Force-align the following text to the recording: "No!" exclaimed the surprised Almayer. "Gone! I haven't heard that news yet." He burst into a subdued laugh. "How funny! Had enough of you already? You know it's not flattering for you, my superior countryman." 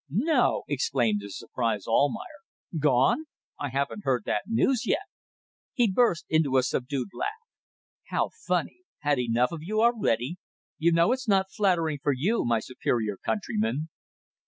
"No!" 0.09 0.63
exclaimed 0.67 1.21
the 1.21 1.29
surprised 1.29 1.85
Almayer. 1.87 2.41
"Gone! 2.79 3.25
I 3.59 3.69
haven't 3.69 4.03
heard 4.03 4.23
that 4.25 4.45
news 4.47 4.83
yet." 4.87 5.03
He 5.73 5.91
burst 5.91 6.25
into 6.27 6.57
a 6.57 6.63
subdued 6.63 7.09
laugh. 7.13 7.29
"How 8.07 8.31
funny! 8.47 8.79
Had 9.01 9.19
enough 9.19 9.51
of 9.51 9.61
you 9.61 9.79
already? 9.79 10.37
You 10.79 10.91
know 10.91 11.11
it's 11.11 11.27
not 11.27 11.51
flattering 11.51 11.99
for 12.01 12.13
you, 12.13 12.43
my 12.43 12.59
superior 12.61 13.15
countryman." 13.23 13.89